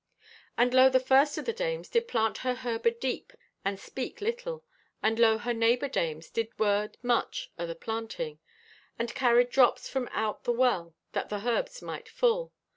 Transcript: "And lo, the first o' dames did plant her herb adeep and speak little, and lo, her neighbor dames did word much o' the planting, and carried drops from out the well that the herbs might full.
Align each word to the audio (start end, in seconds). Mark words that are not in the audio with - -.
"And 0.57 0.73
lo, 0.73 0.89
the 0.89 0.99
first 0.99 1.37
o' 1.37 1.43
dames 1.43 1.87
did 1.87 2.07
plant 2.07 2.39
her 2.39 2.55
herb 2.55 2.87
adeep 2.87 3.35
and 3.63 3.79
speak 3.79 4.19
little, 4.19 4.65
and 5.03 5.19
lo, 5.19 5.37
her 5.37 5.53
neighbor 5.53 5.87
dames 5.87 6.31
did 6.31 6.57
word 6.57 6.97
much 7.03 7.51
o' 7.59 7.67
the 7.67 7.75
planting, 7.75 8.39
and 8.97 9.13
carried 9.13 9.51
drops 9.51 9.87
from 9.87 10.09
out 10.11 10.43
the 10.43 10.51
well 10.53 10.95
that 11.11 11.29
the 11.29 11.47
herbs 11.47 11.83
might 11.83 12.09
full. 12.09 12.51